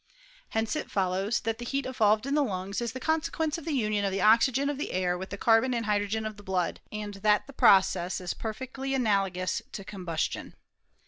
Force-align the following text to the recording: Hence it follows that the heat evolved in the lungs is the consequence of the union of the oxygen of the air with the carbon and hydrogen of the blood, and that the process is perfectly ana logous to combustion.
Hence 0.49 0.75
it 0.75 0.89
follows 0.89 1.41
that 1.41 1.59
the 1.59 1.63
heat 1.63 1.85
evolved 1.85 2.25
in 2.25 2.33
the 2.33 2.41
lungs 2.41 2.81
is 2.81 2.91
the 2.93 2.99
consequence 2.99 3.59
of 3.59 3.65
the 3.65 3.71
union 3.71 4.03
of 4.03 4.11
the 4.11 4.19
oxygen 4.19 4.67
of 4.67 4.79
the 4.79 4.93
air 4.93 5.15
with 5.15 5.29
the 5.29 5.37
carbon 5.37 5.75
and 5.75 5.85
hydrogen 5.85 6.25
of 6.25 6.37
the 6.37 6.41
blood, 6.43 6.79
and 6.91 7.13
that 7.21 7.45
the 7.45 7.53
process 7.53 8.19
is 8.19 8.33
perfectly 8.33 8.95
ana 8.95 9.21
logous 9.29 9.61
to 9.73 9.83
combustion. 9.83 10.55